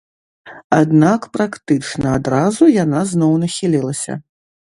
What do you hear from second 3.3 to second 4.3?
нахілілася.